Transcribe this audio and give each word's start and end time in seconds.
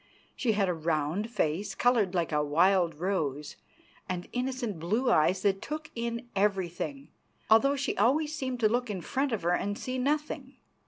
She 0.35 0.53
had 0.53 0.67
a 0.67 0.73
round 0.73 1.29
face, 1.29 1.75
coloured 1.75 2.15
like 2.15 2.31
a 2.31 2.43
wild 2.43 2.95
rose, 2.95 3.55
and 4.09 4.27
innocent 4.33 4.79
blue 4.79 5.11
eyes 5.11 5.43
that 5.43 5.61
took 5.61 5.91
in 5.93 6.27
everything, 6.35 7.09
although 7.51 7.75
she 7.75 7.95
always 7.97 8.33
seemed 8.33 8.59
to 8.61 8.67
look 8.67 8.89
in 8.89 9.01
front 9.01 9.31
of 9.31 9.43
her 9.43 9.53
and 9.53 9.77
see 9.77 9.99
nothing. 9.99 10.55